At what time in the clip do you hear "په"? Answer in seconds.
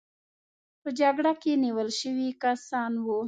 0.81-0.89